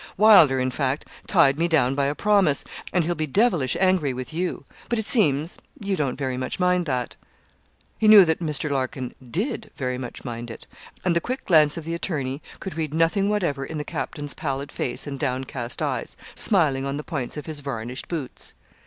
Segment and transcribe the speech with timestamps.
[0.17, 4.33] Wylder, in fact, tied me down by a promise, and he'll be devilish angry with
[4.33, 7.15] you; but, it seems, you don't very much mind that.'
[7.99, 8.71] He knew that Mr.
[8.71, 10.65] Larkin did very much mind it;
[11.05, 14.71] and the quick glance of the attorney could read nothing whatever in the captain's pallid
[14.71, 18.55] face and downcast eyes, smiling on the points of his varnished boots.